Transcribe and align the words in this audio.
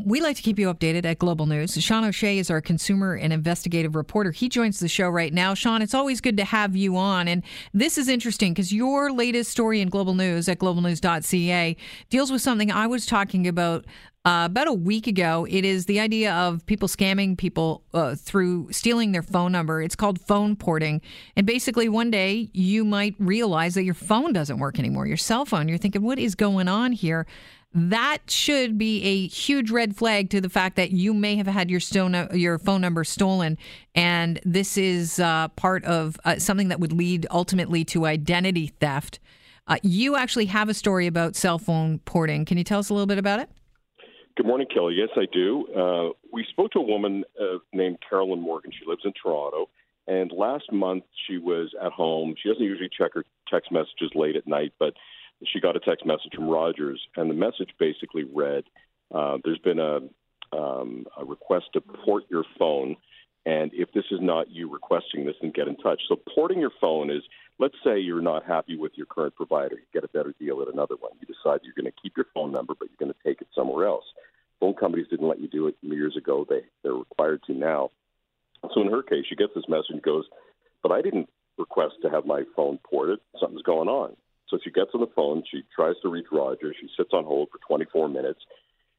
We 0.00 0.22
like 0.22 0.36
to 0.36 0.42
keep 0.42 0.58
you 0.58 0.72
updated 0.72 1.04
at 1.04 1.18
Global 1.18 1.44
News. 1.44 1.80
Sean 1.80 2.04
O'Shea 2.04 2.38
is 2.38 2.50
our 2.50 2.62
consumer 2.62 3.14
and 3.14 3.30
investigative 3.30 3.94
reporter. 3.94 4.30
He 4.30 4.48
joins 4.48 4.80
the 4.80 4.88
show 4.88 5.08
right 5.10 5.32
now. 5.32 5.52
Sean, 5.52 5.82
it's 5.82 5.92
always 5.94 6.20
good 6.20 6.38
to 6.38 6.44
have 6.44 6.74
you 6.74 6.96
on. 6.96 7.28
And 7.28 7.42
this 7.74 7.98
is 7.98 8.08
interesting 8.08 8.54
because 8.54 8.72
your 8.72 9.12
latest 9.12 9.50
story 9.50 9.80
in 9.82 9.90
Global 9.90 10.14
News 10.14 10.48
at 10.48 10.58
globalnews.ca 10.58 11.76
deals 12.08 12.32
with 12.32 12.40
something 12.40 12.72
I 12.72 12.86
was 12.86 13.04
talking 13.04 13.46
about 13.46 13.84
uh, 14.24 14.46
about 14.46 14.68
a 14.68 14.72
week 14.72 15.06
ago. 15.06 15.46
It 15.50 15.64
is 15.64 15.86
the 15.86 16.00
idea 16.00 16.32
of 16.32 16.64
people 16.66 16.88
scamming 16.88 17.36
people 17.36 17.82
uh, 17.92 18.14
through 18.14 18.72
stealing 18.72 19.12
their 19.12 19.22
phone 19.22 19.52
number. 19.52 19.82
It's 19.82 19.96
called 19.96 20.20
phone 20.20 20.56
porting. 20.56 21.00
And 21.36 21.46
basically, 21.46 21.88
one 21.88 22.10
day 22.10 22.48
you 22.54 22.84
might 22.84 23.14
realize 23.18 23.74
that 23.74 23.82
your 23.82 23.94
phone 23.94 24.32
doesn't 24.32 24.58
work 24.58 24.78
anymore, 24.78 25.06
your 25.06 25.16
cell 25.16 25.44
phone. 25.44 25.68
You're 25.68 25.78
thinking, 25.78 26.02
what 26.02 26.18
is 26.18 26.34
going 26.34 26.68
on 26.68 26.92
here? 26.92 27.26
That 27.74 28.18
should 28.28 28.76
be 28.76 29.02
a 29.02 29.26
huge 29.28 29.70
red 29.70 29.96
flag 29.96 30.30
to 30.30 30.40
the 30.40 30.48
fact 30.48 30.76
that 30.76 30.90
you 30.90 31.14
may 31.14 31.36
have 31.36 31.46
had 31.46 31.70
your 31.70 31.80
stone, 31.80 32.28
your 32.32 32.58
phone 32.58 32.80
number 32.80 33.04
stolen, 33.04 33.56
and 33.94 34.40
this 34.44 34.76
is 34.76 35.18
uh, 35.18 35.48
part 35.48 35.84
of 35.84 36.18
uh, 36.24 36.38
something 36.38 36.68
that 36.68 36.80
would 36.80 36.92
lead 36.92 37.26
ultimately 37.30 37.84
to 37.86 38.06
identity 38.06 38.72
theft. 38.80 39.18
Uh, 39.66 39.76
you 39.82 40.16
actually 40.16 40.46
have 40.46 40.68
a 40.68 40.74
story 40.74 41.06
about 41.06 41.36
cell 41.36 41.58
phone 41.58 41.98
porting. 42.00 42.44
Can 42.44 42.58
you 42.58 42.64
tell 42.64 42.78
us 42.78 42.90
a 42.90 42.94
little 42.94 43.06
bit 43.06 43.18
about 43.18 43.40
it? 43.40 43.48
Good 44.36 44.46
morning, 44.46 44.66
Kelly. 44.72 44.94
Yes, 44.96 45.10
I 45.16 45.26
do. 45.32 45.66
Uh, 45.76 46.12
we 46.32 46.44
spoke 46.50 46.72
to 46.72 46.78
a 46.78 46.82
woman 46.82 47.24
uh, 47.40 47.58
named 47.72 47.98
Carolyn 48.08 48.40
Morgan. 48.40 48.72
She 48.72 48.88
lives 48.88 49.02
in 49.04 49.12
Toronto. 49.22 49.68
And 50.06 50.32
last 50.32 50.72
month, 50.72 51.04
she 51.26 51.38
was 51.38 51.72
at 51.80 51.92
home. 51.92 52.34
She 52.42 52.48
doesn't 52.48 52.64
usually 52.64 52.88
check 52.88 53.12
her 53.14 53.24
text 53.48 53.70
messages 53.70 54.10
late 54.14 54.34
at 54.34 54.46
night, 54.48 54.72
but 54.78 54.94
she 55.50 55.60
got 55.60 55.76
a 55.76 55.80
text 55.80 56.04
message 56.06 56.34
from 56.34 56.48
Rogers, 56.48 57.00
and 57.16 57.30
the 57.30 57.34
message 57.34 57.70
basically 57.78 58.24
read, 58.24 58.64
uh, 59.12 59.38
"There's 59.44 59.58
been 59.58 59.78
a, 59.78 60.00
um, 60.56 61.06
a 61.16 61.24
request 61.24 61.66
to 61.74 61.80
port 61.80 62.24
your 62.30 62.44
phone, 62.58 62.96
and 63.44 63.72
if 63.74 63.92
this 63.92 64.04
is 64.10 64.20
not 64.20 64.50
you 64.50 64.70
requesting 64.70 65.24
this, 65.24 65.36
then 65.40 65.50
get 65.50 65.68
in 65.68 65.76
touch." 65.76 66.02
So 66.08 66.16
porting 66.34 66.60
your 66.60 66.72
phone 66.80 67.10
is, 67.10 67.22
let's 67.58 67.76
say 67.84 67.98
you're 67.98 68.20
not 68.20 68.44
happy 68.44 68.76
with 68.76 68.92
your 68.96 69.06
current 69.06 69.34
provider, 69.34 69.76
you 69.76 69.86
get 69.92 70.04
a 70.04 70.08
better 70.08 70.34
deal 70.38 70.62
at 70.62 70.68
another 70.68 70.96
one. 70.96 71.12
You 71.20 71.26
decide 71.26 71.60
you're 71.62 71.74
going 71.74 71.92
to 71.92 72.00
keep 72.02 72.16
your 72.16 72.26
phone 72.34 72.52
number, 72.52 72.74
but 72.78 72.88
you're 72.88 73.06
going 73.06 73.12
to 73.12 73.28
take 73.28 73.40
it 73.40 73.48
somewhere 73.54 73.86
else. 73.86 74.04
Phone 74.60 74.74
companies 74.74 75.08
didn't 75.08 75.28
let 75.28 75.40
you 75.40 75.48
do 75.48 75.66
it 75.66 75.76
years 75.82 76.16
ago; 76.16 76.46
they 76.48 76.62
they're 76.82 76.94
required 76.94 77.42
to 77.44 77.54
now. 77.54 77.90
So 78.74 78.80
in 78.80 78.90
her 78.90 79.02
case, 79.02 79.24
she 79.28 79.34
gets 79.34 79.54
this 79.54 79.68
message 79.68 79.90
and 79.90 80.02
goes, 80.02 80.24
"But 80.82 80.92
I 80.92 81.02
didn't 81.02 81.28
request 81.58 81.96
to 82.02 82.10
have 82.10 82.26
my 82.26 82.44
phone 82.54 82.78
ported. 82.78 83.18
Something's 83.40 83.62
going 83.62 83.88
on." 83.88 84.16
So 84.52 84.58
she 84.62 84.70
gets 84.70 84.90
on 84.92 85.00
the 85.00 85.06
phone, 85.16 85.42
she 85.50 85.62
tries 85.74 85.94
to 86.02 86.10
reach 86.10 86.26
Roger, 86.30 86.74
she 86.78 86.86
sits 86.94 87.08
on 87.14 87.24
hold 87.24 87.48
for 87.50 87.58
24 87.66 88.10
minutes, 88.10 88.40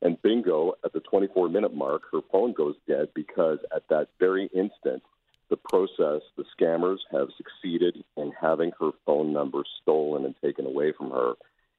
and 0.01 0.19
bingo, 0.23 0.73
at 0.83 0.93
the 0.93 0.99
24 0.99 1.47
minute 1.47 1.75
mark, 1.75 2.01
her 2.11 2.21
phone 2.31 2.53
goes 2.53 2.73
dead 2.87 3.09
because 3.13 3.59
at 3.73 3.87
that 3.89 4.07
very 4.19 4.49
instant, 4.53 5.03
the 5.51 5.57
process, 5.57 6.23
the 6.37 6.45
scammers 6.59 6.97
have 7.11 7.27
succeeded 7.37 8.03
in 8.17 8.33
having 8.41 8.71
her 8.79 8.89
phone 9.05 9.31
number 9.31 9.63
stolen 9.83 10.25
and 10.25 10.33
taken 10.43 10.65
away 10.65 10.91
from 10.91 11.11
her, 11.11 11.33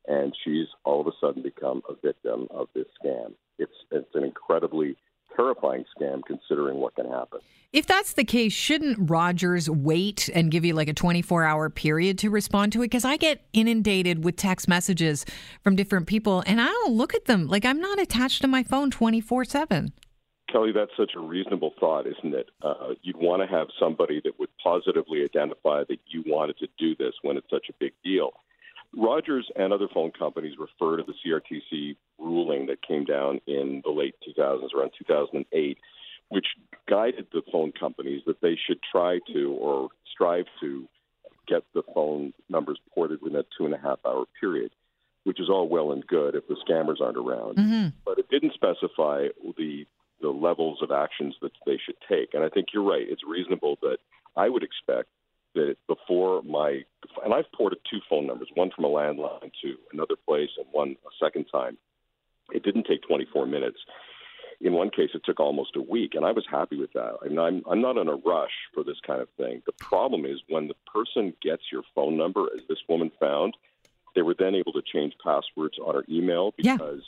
and 0.06 0.36
she's 0.44 0.68
all 0.84 1.00
of 1.00 1.08
a 1.08 1.12
sudden 1.20 1.42
become 1.42 1.82
a 1.88 1.94
victim 2.00 2.46
of 2.50 2.68
this 2.76 2.86
scam. 3.04 3.32
It's 3.58 3.74
it's 3.90 4.14
an 4.14 4.22
incredibly 4.22 4.96
terrifying 5.36 5.84
scam 5.96 6.22
considering 6.24 6.78
what 6.78 6.94
can 6.94 7.08
happen. 7.10 7.40
If 7.72 7.86
that's 7.86 8.12
the 8.12 8.24
case, 8.24 8.52
shouldn't 8.52 9.10
Rogers 9.10 9.68
wait 9.68 10.30
and 10.32 10.48
give 10.50 10.64
you 10.64 10.74
like 10.74 10.88
a 10.88 10.92
24 10.92 11.42
hour 11.42 11.68
period 11.68 12.18
to 12.18 12.30
respond 12.30 12.72
to 12.74 12.82
it? 12.82 12.84
Because 12.84 13.04
I 13.04 13.16
get 13.16 13.44
inundated 13.52 14.24
with 14.24 14.36
text 14.36 14.68
messages 14.68 15.26
from 15.62 15.74
different 15.74 16.06
people 16.06 16.44
and 16.46 16.60
I 16.60 16.66
don't 16.66 16.92
look 16.92 17.14
at 17.14 17.24
them. 17.24 17.48
Like 17.48 17.64
I'm 17.64 17.80
not 17.80 17.98
attached 17.98 18.42
to 18.42 18.48
my 18.48 18.62
phone 18.62 18.92
24 18.92 19.44
7. 19.44 19.92
Kelly, 20.52 20.70
that's 20.72 20.92
such 20.96 21.12
a 21.16 21.20
reasonable 21.20 21.72
thought, 21.80 22.06
isn't 22.06 22.32
it? 22.32 22.48
Uh, 22.62 22.94
you'd 23.02 23.16
want 23.16 23.42
to 23.42 23.48
have 23.48 23.66
somebody 23.80 24.20
that 24.22 24.38
would 24.38 24.50
positively 24.62 25.24
identify 25.24 25.82
that 25.88 25.98
you 26.06 26.22
wanted 26.28 26.56
to 26.58 26.68
do 26.78 26.94
this 26.94 27.14
when 27.22 27.36
it's 27.36 27.50
such 27.50 27.66
a 27.70 27.72
big 27.80 27.92
deal. 28.04 28.30
Rogers 28.96 29.50
and 29.56 29.72
other 29.72 29.88
phone 29.92 30.12
companies 30.12 30.54
refer 30.58 30.96
to 30.96 31.02
the 31.02 31.14
CRTC 31.24 31.96
ruling 32.18 32.66
that 32.66 32.82
came 32.82 33.04
down 33.04 33.40
in 33.46 33.82
the 33.84 33.90
late 33.90 34.14
2000s, 34.26 34.72
around 34.74 34.92
2008, 34.98 35.78
which 36.28 36.46
guided 36.88 37.26
the 37.32 37.42
phone 37.50 37.72
companies 37.72 38.22
that 38.26 38.40
they 38.40 38.58
should 38.66 38.78
try 38.90 39.18
to 39.32 39.52
or 39.52 39.88
strive 40.12 40.46
to 40.60 40.88
get 41.46 41.62
the 41.74 41.82
phone 41.94 42.32
numbers 42.48 42.78
ported 42.94 43.20
within 43.20 43.38
a 43.40 43.44
two 43.56 43.64
and 43.64 43.74
a 43.74 43.78
half 43.78 43.98
hour 44.06 44.24
period, 44.40 44.70
which 45.24 45.40
is 45.40 45.48
all 45.50 45.68
well 45.68 45.92
and 45.92 46.06
good 46.06 46.34
if 46.34 46.46
the 46.48 46.56
scammers 46.66 47.00
aren't 47.00 47.16
around. 47.16 47.56
Mm-hmm. 47.56 47.88
But 48.04 48.18
it 48.18 48.28
didn't 48.30 48.54
specify 48.54 49.28
the 49.56 49.86
the 50.20 50.30
levels 50.30 50.78
of 50.80 50.90
actions 50.90 51.34
that 51.42 51.50
they 51.66 51.78
should 51.84 51.96
take. 52.08 52.32
And 52.32 52.42
I 52.42 52.48
think 52.48 52.68
you're 52.72 52.88
right. 52.88 53.04
It's 53.06 53.22
reasonable 53.28 53.76
that 53.82 53.98
I 54.36 54.48
would 54.48 54.62
expect 54.62 55.08
that 55.54 55.76
before 55.88 56.42
my 56.42 56.82
and 57.24 57.32
I've 57.32 57.50
ported 57.52 57.78
two 57.90 58.00
phone 58.08 58.26
numbers, 58.26 58.48
one 58.54 58.70
from 58.74 58.84
a 58.84 58.88
landline 58.88 59.50
to 59.62 59.76
another 59.92 60.16
place 60.26 60.50
and 60.58 60.66
one 60.72 60.96
a 61.06 61.24
second 61.24 61.46
time. 61.52 61.76
It 62.52 62.62
didn't 62.62 62.84
take 62.84 63.02
24 63.02 63.46
minutes. 63.46 63.78
In 64.60 64.72
one 64.72 64.90
case, 64.90 65.10
it 65.14 65.22
took 65.24 65.40
almost 65.40 65.76
a 65.76 65.82
week, 65.82 66.14
and 66.14 66.24
I 66.24 66.32
was 66.32 66.44
happy 66.50 66.76
with 66.76 66.92
that. 66.92 67.16
I 67.24 67.28
mean, 67.28 67.38
I'm 67.38 67.62
I'm 67.70 67.80
not 67.80 67.96
in 67.96 68.08
a 68.08 68.14
rush 68.14 68.52
for 68.72 68.84
this 68.84 68.98
kind 69.06 69.20
of 69.20 69.28
thing. 69.36 69.62
The 69.66 69.72
problem 69.72 70.24
is 70.24 70.40
when 70.48 70.68
the 70.68 70.76
person 70.92 71.34
gets 71.42 71.62
your 71.72 71.82
phone 71.94 72.16
number, 72.16 72.46
as 72.54 72.62
this 72.68 72.78
woman 72.88 73.10
found, 73.18 73.56
they 74.14 74.22
were 74.22 74.36
then 74.38 74.54
able 74.54 74.72
to 74.72 74.82
change 74.82 75.14
passwords 75.22 75.78
on 75.84 75.94
her 75.94 76.04
email 76.08 76.52
because 76.56 77.02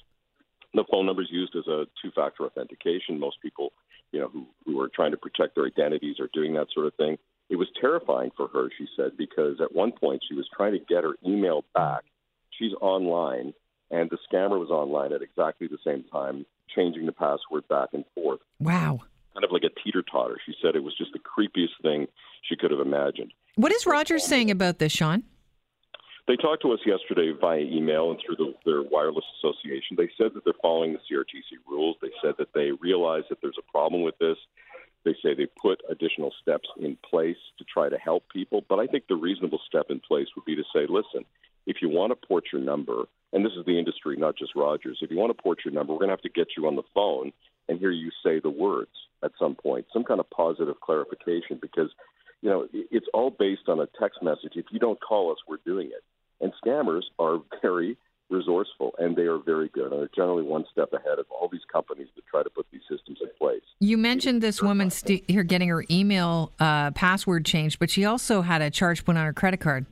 yeah. 0.74 0.82
the 0.82 0.84
phone 0.90 1.06
number 1.06 1.22
is 1.22 1.30
used 1.30 1.54
as 1.54 1.66
a 1.66 1.86
two-factor 2.02 2.44
authentication. 2.44 3.20
Most 3.20 3.40
people, 3.40 3.72
you 4.12 4.20
know, 4.20 4.28
who 4.28 4.46
who 4.64 4.80
are 4.80 4.88
trying 4.88 5.12
to 5.12 5.16
protect 5.16 5.54
their 5.54 5.66
identities 5.66 6.18
are 6.18 6.28
doing 6.32 6.54
that 6.54 6.66
sort 6.74 6.86
of 6.86 6.94
thing 6.94 7.16
it 7.48 7.56
was 7.56 7.68
terrifying 7.80 8.30
for 8.36 8.48
her, 8.48 8.68
she 8.76 8.86
said, 8.96 9.16
because 9.16 9.60
at 9.60 9.74
one 9.74 9.92
point 9.92 10.22
she 10.28 10.34
was 10.34 10.48
trying 10.54 10.72
to 10.72 10.78
get 10.78 11.04
her 11.04 11.14
email 11.24 11.64
back. 11.74 12.02
She's 12.58 12.72
online, 12.80 13.54
and 13.90 14.10
the 14.10 14.18
scammer 14.30 14.58
was 14.58 14.70
online 14.70 15.12
at 15.12 15.22
exactly 15.22 15.68
the 15.68 15.78
same 15.84 16.04
time, 16.10 16.44
changing 16.74 17.06
the 17.06 17.12
password 17.12 17.68
back 17.68 17.90
and 17.92 18.04
forth. 18.14 18.40
Wow. 18.58 19.00
Kind 19.34 19.44
of 19.44 19.52
like 19.52 19.62
a 19.64 19.80
teeter 19.84 20.02
totter. 20.02 20.38
She 20.44 20.54
said 20.60 20.74
it 20.74 20.82
was 20.82 20.96
just 20.96 21.12
the 21.12 21.20
creepiest 21.20 21.80
thing 21.82 22.06
she 22.42 22.56
could 22.56 22.70
have 22.70 22.80
imagined. 22.80 23.32
What 23.54 23.72
is 23.72 23.86
Rogers 23.86 24.24
saying 24.24 24.50
about 24.50 24.78
this, 24.78 24.92
Sean? 24.92 25.22
They 26.26 26.36
talked 26.36 26.62
to 26.62 26.72
us 26.72 26.80
yesterday 26.84 27.32
via 27.40 27.60
email 27.60 28.10
and 28.10 28.18
through 28.24 28.36
the, 28.36 28.54
their 28.64 28.82
wireless 28.82 29.24
association. 29.38 29.96
They 29.96 30.10
said 30.18 30.34
that 30.34 30.44
they're 30.44 30.58
following 30.60 30.92
the 30.92 30.98
CRTC 30.98 31.62
rules. 31.68 31.96
They 32.02 32.10
said 32.20 32.34
that 32.38 32.48
they 32.52 32.70
realize 32.80 33.22
that 33.28 33.38
there's 33.40 33.58
a 33.58 33.70
problem 33.70 34.02
with 34.02 34.18
this. 34.18 34.36
They 35.06 35.14
say 35.22 35.34
they 35.34 35.46
put 35.46 35.80
additional 35.88 36.32
steps 36.42 36.68
in 36.80 36.98
place 37.08 37.36
to 37.58 37.64
try 37.64 37.88
to 37.88 37.96
help 37.96 38.24
people. 38.28 38.64
But 38.68 38.80
I 38.80 38.88
think 38.88 39.04
the 39.08 39.14
reasonable 39.14 39.60
step 39.64 39.86
in 39.88 40.00
place 40.00 40.26
would 40.34 40.44
be 40.44 40.56
to 40.56 40.64
say, 40.74 40.80
listen, 40.88 41.24
if 41.64 41.76
you 41.80 41.88
want 41.88 42.10
to 42.10 42.26
port 42.26 42.46
your 42.52 42.60
number, 42.60 43.04
and 43.32 43.46
this 43.46 43.52
is 43.56 43.64
the 43.64 43.78
industry, 43.78 44.16
not 44.16 44.36
just 44.36 44.56
Rogers, 44.56 44.98
if 45.02 45.12
you 45.12 45.16
want 45.16 45.34
to 45.34 45.40
port 45.40 45.60
your 45.64 45.72
number, 45.72 45.92
we're 45.92 46.00
going 46.00 46.08
to 46.08 46.14
have 46.14 46.22
to 46.22 46.28
get 46.28 46.48
you 46.56 46.66
on 46.66 46.74
the 46.74 46.82
phone 46.92 47.32
and 47.68 47.78
hear 47.78 47.92
you 47.92 48.10
say 48.24 48.40
the 48.40 48.50
words 48.50 48.90
at 49.22 49.30
some 49.38 49.54
point, 49.54 49.86
some 49.92 50.02
kind 50.02 50.18
of 50.18 50.28
positive 50.30 50.80
clarification, 50.80 51.58
because 51.62 51.90
you 52.42 52.50
know 52.50 52.68
it's 52.72 53.06
all 53.14 53.30
based 53.30 53.68
on 53.68 53.78
a 53.78 53.88
text 54.00 54.22
message. 54.22 54.52
If 54.56 54.66
you 54.72 54.80
don't 54.80 55.00
call 55.00 55.30
us, 55.30 55.38
we're 55.48 55.58
doing 55.64 55.88
it. 55.88 56.02
And 56.40 56.52
scammers 56.64 57.02
are 57.18 57.38
very 57.62 57.96
resourceful 58.28 58.94
and 58.98 59.16
they 59.16 59.22
are 59.22 59.38
very 59.38 59.68
good 59.68 59.92
and 59.92 60.00
they're 60.00 60.10
generally 60.14 60.42
one 60.42 60.64
step 60.70 60.92
ahead 60.92 61.18
of 61.18 61.26
all 61.30 61.48
these 61.50 61.64
companies 61.72 62.08
that 62.16 62.26
try 62.26 62.42
to 62.42 62.50
put 62.50 62.66
these 62.72 62.82
systems 62.88 63.18
in 63.20 63.28
place. 63.38 63.62
You 63.80 63.98
mentioned 63.98 64.42
this 64.42 64.62
woman 64.62 64.90
st- 64.90 65.28
here 65.30 65.44
getting 65.44 65.68
her 65.68 65.84
email 65.90 66.52
uh, 66.58 66.90
password 66.92 67.44
changed, 67.44 67.78
but 67.78 67.90
she 67.90 68.04
also 68.04 68.42
had 68.42 68.62
a 68.62 68.70
charge 68.70 69.04
put 69.04 69.16
on 69.16 69.24
her 69.24 69.32
credit 69.32 69.60
card. 69.60 69.86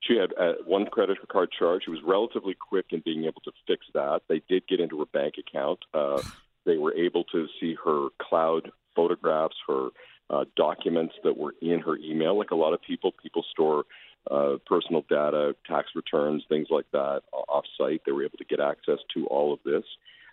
She 0.00 0.16
had 0.16 0.32
uh, 0.40 0.54
one 0.64 0.86
credit 0.86 1.18
card 1.28 1.50
charge. 1.56 1.82
She 1.84 1.90
was 1.90 2.00
relatively 2.04 2.54
quick 2.54 2.86
in 2.90 3.02
being 3.04 3.24
able 3.24 3.40
to 3.42 3.52
fix 3.66 3.84
that. 3.94 4.22
They 4.28 4.40
did 4.48 4.66
get 4.68 4.80
into 4.80 5.00
her 5.00 5.06
bank 5.06 5.34
account. 5.38 5.80
Uh, 5.92 6.22
they 6.64 6.76
were 6.76 6.94
able 6.94 7.24
to 7.24 7.46
see 7.60 7.76
her 7.84 8.08
cloud 8.20 8.70
photographs, 8.94 9.56
her 9.68 9.88
uh, 10.30 10.44
documents 10.56 11.14
that 11.24 11.36
were 11.36 11.54
in 11.60 11.80
her 11.80 11.96
email. 11.96 12.36
Like 12.36 12.50
a 12.50 12.56
lot 12.56 12.72
of 12.72 12.80
people, 12.82 13.12
people 13.22 13.44
store 13.50 13.84
uh, 14.30 14.56
personal 14.66 15.04
data, 15.08 15.54
tax 15.66 15.88
returns, 15.94 16.44
things 16.48 16.68
like 16.70 16.86
that 16.92 17.22
off-site. 17.32 18.02
They 18.04 18.12
were 18.12 18.24
able 18.24 18.38
to 18.38 18.44
get 18.44 18.60
access 18.60 18.98
to 19.14 19.26
all 19.26 19.52
of 19.52 19.60
this. 19.64 19.84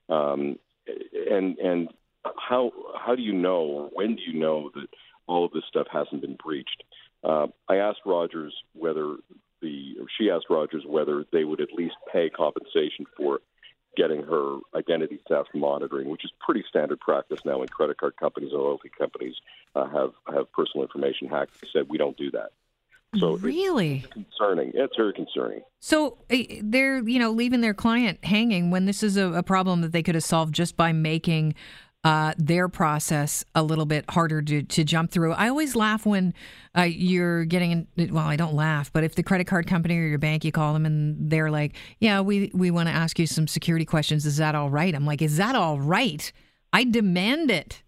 Um, 0.10 0.58
and 1.30 1.58
and 1.58 1.90
how 2.38 2.72
how 2.98 3.16
do 3.16 3.22
you 3.22 3.34
know? 3.34 3.90
When 3.94 4.16
do 4.16 4.22
you 4.22 4.40
know 4.40 4.72
that 4.76 4.88
all 5.28 5.46
of 5.46 5.52
this 5.52 5.64
stuff 5.70 5.88
hasn't 5.92 6.22
been 6.22 6.38
breached? 6.44 6.84
Uh, 7.24 7.48
I 7.70 7.78
asked 7.78 8.02
Rogers 8.06 8.54
whether 8.74 9.16
the 9.62 9.96
she 10.18 10.30
asked 10.30 10.48
Rogers 10.50 10.84
whether 10.86 11.26
they 11.32 11.44
would 11.44 11.62
at 11.62 11.74
least 11.74 11.96
pay 12.12 12.30
compensation 12.30 13.06
for 13.16 13.40
getting 13.96 14.24
her 14.24 14.58
identity 14.76 15.20
theft 15.28 15.50
monitoring, 15.54 16.10
which 16.10 16.26
is 16.26 16.32
pretty 16.40 16.64
standard 16.68 17.00
practice 17.00 17.40
now 17.46 17.60
when 17.60 17.68
credit 17.68 17.98
card 17.98 18.16
companies 18.18 18.52
and 18.52 18.62
loyalty 18.62 18.92
companies 18.98 19.36
uh, 19.76 19.88
have 19.88 20.12
have 20.28 20.52
personal 20.52 20.84
information 20.84 21.28
hacked. 21.28 21.60
They 21.62 21.68
said 21.72 21.90
we 21.90 21.98
don't 21.98 22.18
do 22.18 22.32
that. 22.32 22.52
So 23.20 23.34
really 23.38 24.04
it's 24.04 24.14
concerning. 24.14 24.72
It's 24.74 24.96
very 24.96 25.14
concerning. 25.14 25.62
So 25.80 26.18
eh, 26.30 26.62
they're 26.64 27.08
you 27.08 27.20
know 27.20 27.32
leaving 27.32 27.62
their 27.62 27.74
client 27.74 28.24
hanging 28.24 28.72
when 28.72 28.86
this 28.86 29.04
is 29.04 29.18
a, 29.18 29.34
a 29.34 29.44
problem 29.44 29.82
that 29.82 29.92
they 29.92 30.02
could 30.02 30.16
have 30.16 30.24
solved 30.24 30.56
just 30.56 30.76
by 30.76 30.92
making 30.92 31.54
uh, 32.04 32.34
their 32.38 32.68
process 32.68 33.46
a 33.56 33.64
little 33.64 33.86
bit 33.86 34.04
harder 34.10 34.42
to, 34.42 34.64
to 34.64 34.84
jump 34.84 35.12
through. 35.12 35.34
I 35.34 35.48
always 35.48 35.76
laugh 35.76 36.06
when 36.06 36.34
uh, 36.78 36.82
you're 36.82 37.46
getting 37.46 37.88
in, 37.96 38.14
well, 38.14 38.26
I 38.26 38.36
don't 38.36 38.54
laugh, 38.54 38.92
but 38.92 39.04
if 39.04 39.16
the 39.16 39.24
credit 39.24 39.48
card 39.48 39.68
company 39.68 39.98
or 39.98 40.04
your 40.04 40.18
bank, 40.18 40.44
you 40.44 40.52
call 40.52 40.74
them 40.74 40.86
and 40.86 41.30
they're 41.30 41.52
like, 41.52 41.76
yeah, 42.00 42.20
we, 42.20 42.52
we 42.54 42.72
want 42.72 42.90
to 42.90 42.94
ask 42.94 43.18
you 43.20 43.28
some 43.28 43.48
security 43.48 43.86
questions. 43.86 44.26
Is 44.26 44.38
that 44.38 44.54
all 44.54 44.70
right? 44.70 44.94
I'm 44.94 45.06
like, 45.06 45.22
is 45.22 45.38
that 45.38 45.56
all 45.56 45.80
right? 45.80 46.32
I 46.74 46.84
demand 46.84 47.52
it. 47.52 47.82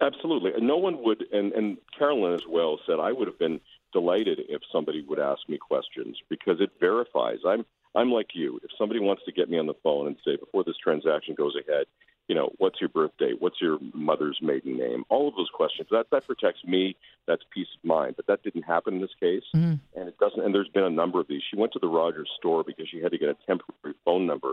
Absolutely. 0.00 0.52
No 0.60 0.76
one 0.76 1.02
would, 1.02 1.24
and, 1.32 1.52
and 1.52 1.78
Carolyn 1.98 2.34
as 2.34 2.46
well 2.48 2.78
said, 2.86 3.00
I 3.00 3.12
would 3.12 3.26
have 3.28 3.38
been 3.38 3.60
delighted 3.92 4.40
if 4.48 4.62
somebody 4.70 5.04
would 5.08 5.18
ask 5.18 5.40
me 5.48 5.58
questions 5.58 6.16
because 6.28 6.60
it 6.60 6.70
verifies. 6.80 7.38
I'm 7.46 7.64
I'm 7.94 8.10
like 8.10 8.28
you. 8.32 8.58
If 8.62 8.70
somebody 8.78 9.00
wants 9.00 9.22
to 9.26 9.32
get 9.32 9.50
me 9.50 9.58
on 9.58 9.66
the 9.66 9.74
phone 9.82 10.06
and 10.06 10.16
say 10.24 10.36
before 10.36 10.64
this 10.64 10.76
transaction 10.82 11.34
goes 11.34 11.54
ahead, 11.56 11.84
you 12.28 12.34
know, 12.34 12.50
what's 12.58 12.80
your 12.80 12.88
birthday? 12.88 13.32
What's 13.38 13.60
your 13.60 13.78
mother's 13.94 14.38
maiden 14.40 14.78
name? 14.78 15.04
All 15.08 15.28
of 15.28 15.34
those 15.34 15.50
questions. 15.52 15.88
That 15.90 16.06
that 16.12 16.26
protects 16.26 16.64
me. 16.64 16.96
That's 17.26 17.42
peace 17.52 17.66
of 17.76 17.86
mind. 17.86 18.14
But 18.16 18.26
that 18.26 18.42
didn't 18.42 18.62
happen 18.62 18.94
in 18.94 19.00
this 19.00 19.14
case, 19.20 19.42
mm-hmm. 19.54 19.74
and 19.98 20.08
it 20.08 20.18
doesn't. 20.18 20.42
And 20.42 20.54
there's 20.54 20.68
been 20.68 20.84
a 20.84 20.90
number 20.90 21.20
of 21.20 21.28
these. 21.28 21.42
She 21.50 21.56
went 21.56 21.72
to 21.72 21.78
the 21.78 21.88
Rogers 21.88 22.30
store 22.38 22.64
because 22.64 22.88
she 22.90 23.00
had 23.00 23.12
to 23.12 23.18
get 23.18 23.28
a 23.28 23.36
temporary 23.46 23.96
phone 24.04 24.26
number 24.26 24.52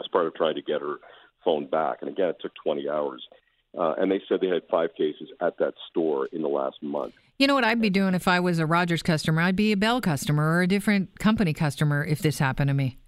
as 0.00 0.06
part 0.08 0.26
of 0.26 0.34
trying 0.34 0.54
to 0.54 0.62
get 0.62 0.80
her 0.80 0.96
phone 1.44 1.66
back. 1.66 1.98
And 2.00 2.10
again, 2.10 2.28
it 2.28 2.36
took 2.40 2.52
20 2.62 2.88
hours. 2.88 3.26
Uh, 3.78 3.94
and 3.98 4.10
they 4.10 4.20
said 4.28 4.40
they 4.40 4.48
had 4.48 4.62
five 4.70 4.90
cases 4.96 5.28
at 5.40 5.58
that 5.58 5.74
store 5.90 6.26
in 6.32 6.42
the 6.42 6.48
last 6.48 6.76
month. 6.82 7.12
You 7.38 7.46
know 7.46 7.54
what 7.54 7.64
I'd 7.64 7.80
be 7.80 7.90
doing 7.90 8.14
if 8.14 8.26
I 8.26 8.40
was 8.40 8.58
a 8.58 8.66
Rogers 8.66 9.02
customer? 9.02 9.42
I'd 9.42 9.56
be 9.56 9.72
a 9.72 9.76
Bell 9.76 10.00
customer 10.00 10.56
or 10.56 10.62
a 10.62 10.66
different 10.66 11.18
company 11.18 11.52
customer 11.52 12.04
if 12.04 12.18
this 12.20 12.38
happened 12.38 12.68
to 12.68 12.74
me. 12.74 12.98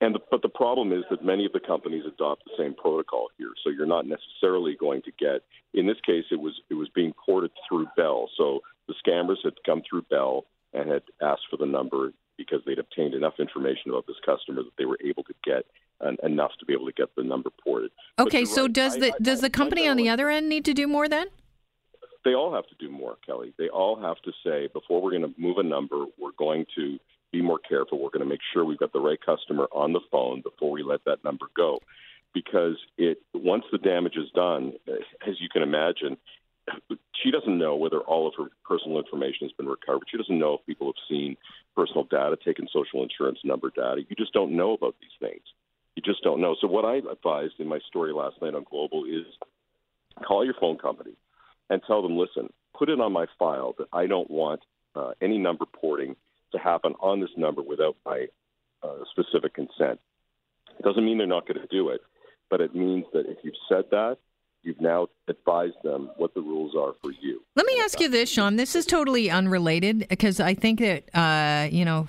And 0.00 0.14
the, 0.14 0.20
but 0.30 0.40
the 0.40 0.48
problem 0.48 0.92
is 0.92 1.04
that 1.10 1.24
many 1.24 1.44
of 1.44 1.52
the 1.52 1.60
companies 1.60 2.04
adopt 2.06 2.44
the 2.44 2.52
same 2.56 2.74
protocol 2.74 3.28
here, 3.36 3.50
so 3.62 3.70
you're 3.70 3.86
not 3.86 4.06
necessarily 4.06 4.74
going 4.78 5.02
to 5.02 5.12
get. 5.18 5.42
In 5.74 5.86
this 5.86 5.98
case, 6.04 6.24
it 6.30 6.40
was 6.40 6.60
it 6.70 6.74
was 6.74 6.88
being 6.94 7.12
ported 7.12 7.50
through 7.68 7.86
Bell, 7.96 8.30
so 8.36 8.60
the 8.88 8.94
scammers 9.04 9.44
had 9.44 9.54
come 9.64 9.82
through 9.88 10.02
Bell 10.02 10.46
and 10.72 10.90
had 10.90 11.02
asked 11.20 11.42
for 11.50 11.56
the 11.58 11.66
number 11.66 12.12
because 12.38 12.60
they'd 12.64 12.78
obtained 12.78 13.12
enough 13.12 13.34
information 13.38 13.90
about 13.90 14.06
this 14.06 14.16
customer 14.24 14.62
that 14.62 14.72
they 14.78 14.86
were 14.86 14.98
able 15.04 15.22
to 15.24 15.34
get 15.44 15.66
an, 16.00 16.16
enough 16.22 16.52
to 16.58 16.64
be 16.64 16.72
able 16.72 16.86
to 16.86 16.92
get 16.92 17.14
the 17.14 17.22
number 17.22 17.50
ported. 17.62 17.90
Okay, 18.18 18.46
so 18.46 18.62
right. 18.62 18.72
does 18.72 18.96
the 18.96 19.12
I, 19.12 19.18
does 19.20 19.42
the 19.42 19.50
company 19.50 19.86
on 19.86 19.98
the 19.98 20.08
other 20.08 20.30
end 20.30 20.48
need 20.48 20.64
to 20.64 20.72
do 20.72 20.86
more 20.86 21.08
then? 21.08 21.26
They 22.24 22.34
all 22.34 22.54
have 22.54 22.66
to 22.68 22.74
do 22.78 22.90
more, 22.90 23.16
Kelly. 23.24 23.52
They 23.58 23.68
all 23.68 24.00
have 24.00 24.16
to 24.22 24.32
say 24.44 24.68
before 24.72 25.02
we're 25.02 25.10
going 25.10 25.22
to 25.22 25.34
move 25.38 25.58
a 25.58 25.62
number, 25.62 26.04
we're 26.18 26.32
going 26.38 26.66
to 26.76 26.98
more 27.50 27.58
careful. 27.58 27.98
We're 27.98 28.10
going 28.10 28.26
to 28.26 28.28
make 28.28 28.46
sure 28.52 28.64
we've 28.64 28.78
got 28.78 28.92
the 28.92 29.00
right 29.00 29.18
customer 29.20 29.66
on 29.72 29.92
the 29.92 30.00
phone 30.12 30.40
before 30.40 30.70
we 30.70 30.84
let 30.84 31.04
that 31.04 31.24
number 31.24 31.46
go. 31.56 31.80
Because 32.32 32.76
it 32.96 33.18
once 33.34 33.64
the 33.72 33.78
damage 33.78 34.16
is 34.16 34.30
done, 34.32 34.74
as 35.26 35.34
you 35.40 35.48
can 35.52 35.62
imagine, 35.62 36.16
she 37.20 37.32
doesn't 37.32 37.58
know 37.58 37.74
whether 37.74 37.98
all 37.98 38.28
of 38.28 38.34
her 38.38 38.50
personal 38.64 38.98
information 38.98 39.48
has 39.48 39.52
been 39.52 39.66
recovered. 39.66 40.06
She 40.08 40.16
doesn't 40.16 40.38
know 40.38 40.54
if 40.54 40.66
people 40.66 40.86
have 40.86 41.02
seen 41.08 41.36
personal 41.74 42.04
data, 42.04 42.36
taken 42.36 42.68
social 42.72 43.02
insurance 43.02 43.40
number 43.42 43.70
data. 43.74 44.02
You 44.08 44.14
just 44.16 44.32
don't 44.32 44.52
know 44.52 44.74
about 44.74 44.94
these 45.00 45.10
things. 45.18 45.42
You 45.96 46.02
just 46.02 46.22
don't 46.22 46.40
know. 46.40 46.54
So 46.60 46.68
what 46.68 46.84
I 46.84 46.98
advised 47.10 47.58
in 47.58 47.66
my 47.66 47.80
story 47.88 48.12
last 48.12 48.40
night 48.40 48.54
on 48.54 48.64
Global 48.70 49.04
is 49.06 49.26
call 50.24 50.44
your 50.44 50.54
phone 50.60 50.78
company 50.78 51.14
and 51.68 51.82
tell 51.84 52.00
them, 52.00 52.16
listen, 52.16 52.52
put 52.78 52.88
it 52.88 53.00
on 53.00 53.12
my 53.12 53.26
file 53.40 53.74
that 53.78 53.88
I 53.92 54.06
don't 54.06 54.30
want 54.30 54.60
uh, 54.94 55.12
any 55.20 55.38
number 55.38 55.64
porting 55.66 56.14
to 56.52 56.58
happen 56.58 56.94
on 57.00 57.20
this 57.20 57.30
number 57.36 57.62
without 57.62 57.96
my 58.04 58.26
uh, 58.82 58.96
specific 59.10 59.54
consent. 59.54 60.00
It 60.78 60.82
doesn't 60.82 61.04
mean 61.04 61.18
they're 61.18 61.26
not 61.26 61.46
going 61.46 61.60
to 61.60 61.66
do 61.66 61.90
it, 61.90 62.00
but 62.48 62.60
it 62.60 62.74
means 62.74 63.04
that 63.12 63.26
if 63.26 63.38
you've 63.42 63.54
said 63.68 63.84
that, 63.90 64.18
you've 64.62 64.80
now 64.80 65.08
advised 65.28 65.76
them 65.82 66.10
what 66.16 66.34
the 66.34 66.40
rules 66.40 66.74
are 66.76 66.94
for 67.02 67.10
you. 67.10 67.40
Let 67.56 67.66
me 67.66 67.78
ask 67.80 68.00
you 68.00 68.08
this, 68.08 68.30
Sean. 68.30 68.56
This 68.56 68.74
is 68.74 68.86
totally 68.86 69.30
unrelated 69.30 70.06
because 70.08 70.40
I 70.40 70.54
think 70.54 70.80
that 70.80 71.14
uh, 71.14 71.68
you 71.70 71.84
know 71.84 72.06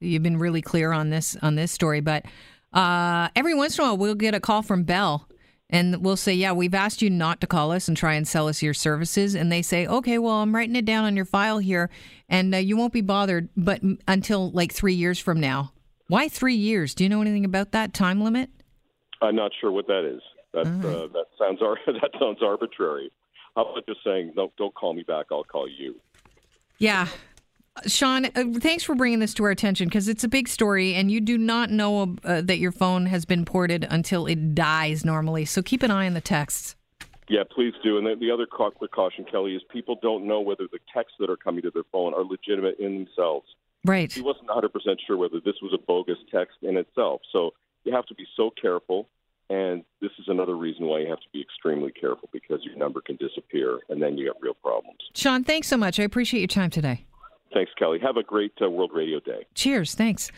you've 0.00 0.22
been 0.22 0.38
really 0.38 0.62
clear 0.62 0.92
on 0.92 1.10
this 1.10 1.36
on 1.42 1.54
this 1.54 1.72
story, 1.72 2.00
but 2.00 2.24
uh, 2.72 3.28
every 3.36 3.54
once 3.54 3.78
in 3.78 3.84
a 3.84 3.88
while 3.88 3.96
we'll 3.96 4.14
get 4.14 4.34
a 4.34 4.40
call 4.40 4.62
from 4.62 4.84
Bell 4.84 5.28
and 5.70 6.04
we'll 6.04 6.16
say, 6.16 6.34
Yeah, 6.34 6.52
we've 6.52 6.74
asked 6.74 7.02
you 7.02 7.10
not 7.10 7.40
to 7.40 7.46
call 7.46 7.72
us 7.72 7.88
and 7.88 7.96
try 7.96 8.14
and 8.14 8.26
sell 8.26 8.48
us 8.48 8.62
your 8.62 8.74
services. 8.74 9.34
And 9.34 9.50
they 9.50 9.62
say, 9.62 9.86
Okay, 9.86 10.18
well, 10.18 10.34
I'm 10.34 10.54
writing 10.54 10.76
it 10.76 10.84
down 10.84 11.04
on 11.04 11.16
your 11.16 11.24
file 11.24 11.58
here, 11.58 11.90
and 12.28 12.54
uh, 12.54 12.58
you 12.58 12.76
won't 12.76 12.92
be 12.92 13.00
bothered, 13.00 13.48
but 13.56 13.80
until 14.06 14.50
like 14.50 14.72
three 14.72 14.94
years 14.94 15.18
from 15.18 15.40
now. 15.40 15.72
Why 16.08 16.28
three 16.28 16.54
years? 16.54 16.94
Do 16.94 17.04
you 17.04 17.10
know 17.10 17.22
anything 17.22 17.44
about 17.44 17.72
that 17.72 17.94
time 17.94 18.22
limit? 18.22 18.50
I'm 19.22 19.36
not 19.36 19.52
sure 19.60 19.72
what 19.72 19.86
that 19.86 20.04
is. 20.04 20.20
That 20.52 20.66
right. 20.66 20.84
uh, 20.84 21.06
that 21.08 21.26
sounds 21.38 21.62
ar- 21.62 21.78
that 21.86 22.10
sounds 22.20 22.38
arbitrary. 22.42 23.10
How 23.56 23.64
about 23.64 23.86
just 23.86 24.00
saying, 24.04 24.32
no, 24.36 24.52
don't 24.58 24.74
call 24.74 24.94
me 24.94 25.02
back. 25.02 25.26
I'll 25.30 25.44
call 25.44 25.68
you. 25.68 25.94
Yeah, 26.78 27.08
Sean, 27.86 28.26
uh, 28.26 28.44
thanks 28.60 28.84
for 28.84 28.94
bringing 28.94 29.18
this 29.18 29.34
to 29.34 29.44
our 29.44 29.50
attention 29.50 29.88
because 29.88 30.08
it's 30.08 30.22
a 30.22 30.28
big 30.28 30.48
story, 30.48 30.94
and 30.94 31.10
you 31.10 31.20
do 31.20 31.36
not 31.36 31.70
know 31.70 32.16
uh, 32.24 32.40
that 32.40 32.58
your 32.58 32.72
phone 32.72 33.06
has 33.06 33.24
been 33.24 33.44
ported 33.44 33.86
until 33.90 34.26
it 34.26 34.54
dies 34.54 35.04
normally. 35.04 35.44
So 35.44 35.60
keep 35.60 35.82
an 35.82 35.90
eye 35.90 36.06
on 36.06 36.14
the 36.14 36.20
texts. 36.20 36.76
Yeah, 37.28 37.42
please 37.50 37.72
do. 37.82 37.98
And 37.98 38.06
the, 38.06 38.14
the 38.14 38.30
other 38.30 38.46
caution, 38.46 39.24
Kelly, 39.30 39.56
is 39.56 39.62
people 39.72 39.98
don't 40.02 40.26
know 40.26 40.40
whether 40.40 40.64
the 40.70 40.78
texts 40.92 41.16
that 41.18 41.30
are 41.30 41.36
coming 41.36 41.62
to 41.62 41.70
their 41.70 41.84
phone 41.90 42.14
are 42.14 42.22
legitimate 42.22 42.78
in 42.78 43.04
themselves. 43.04 43.46
Right. 43.84 44.12
He 44.12 44.22
wasn't 44.22 44.48
100% 44.48 44.70
sure 45.06 45.16
whether 45.16 45.40
this 45.40 45.56
was 45.60 45.72
a 45.74 45.78
bogus 45.78 46.18
text 46.30 46.58
in 46.62 46.76
itself. 46.76 47.22
So 47.32 47.54
you 47.84 47.92
have 47.92 48.06
to 48.06 48.14
be 48.14 48.26
so 48.36 48.50
careful. 48.50 49.08
And 49.50 49.84
this 50.00 50.10
is 50.18 50.26
another 50.28 50.56
reason 50.56 50.86
why 50.86 51.00
you 51.00 51.08
have 51.08 51.20
to 51.20 51.28
be 51.32 51.40
extremely 51.40 51.92
careful 51.92 52.30
because 52.32 52.60
your 52.62 52.76
number 52.76 53.00
can 53.00 53.16
disappear 53.16 53.80
and 53.90 54.00
then 54.00 54.16
you 54.16 54.26
have 54.28 54.36
real 54.40 54.54
problems. 54.54 55.00
Sean, 55.14 55.44
thanks 55.44 55.68
so 55.68 55.76
much. 55.76 56.00
I 56.00 56.04
appreciate 56.04 56.40
your 56.40 56.48
time 56.48 56.70
today. 56.70 57.04
Thanks, 57.54 57.72
Kelly. 57.78 58.00
Have 58.00 58.16
a 58.16 58.22
great 58.22 58.52
uh, 58.60 58.68
World 58.68 58.90
Radio 58.92 59.20
Day. 59.20 59.46
Cheers. 59.54 59.94
Thanks. 59.94 60.32